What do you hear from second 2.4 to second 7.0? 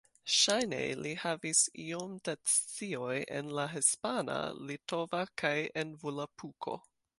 scioj en la hispana, litova kaj en Volapuko.